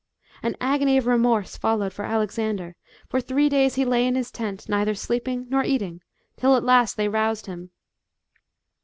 An 0.41 0.55
agony 0.59 0.97
of 0.97 1.05
remorse 1.05 1.57
followed 1.57 1.93
for 1.93 2.03
Alexander; 2.05 2.75
for 3.07 3.21
three 3.21 3.49
days 3.49 3.75
he 3.75 3.85
lay 3.85 4.07
in 4.07 4.15
his 4.15 4.31
tent, 4.31 4.67
neither 4.67 4.95
sleeping 4.95 5.45
nor 5.47 5.63
eating, 5.63 6.01
till 6.37 6.55
at 6.55 6.63
last 6.63 6.97
they 6.97 7.07
roused 7.07 7.45
him. 7.45 7.69